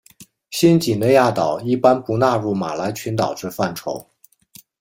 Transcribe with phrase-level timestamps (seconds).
[0.49, 4.03] 新几内亚岛一般不纳入马来群岛之范畴。